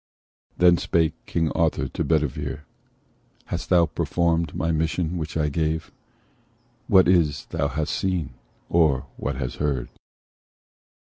Then 0.57 0.79
spake 0.79 1.13
King 1.27 1.51
Arthur 1.51 1.87
to 1.87 2.01
Sir 2.01 2.03
Bedivere: 2.03 2.63
"Hast 3.45 3.69
thou 3.69 3.85
perform'd 3.85 4.55
my 4.55 4.71
mission 4.71 5.15
which 5.15 5.37
I 5.37 5.47
gave? 5.47 5.91
What 6.87 7.07
is 7.07 7.41
it 7.43 7.49
thou 7.55 7.67
hast 7.67 7.93
seen? 7.93 8.31
or 8.67 9.05
what 9.17 9.35
hast 9.35 9.57
heard?" 9.57 9.89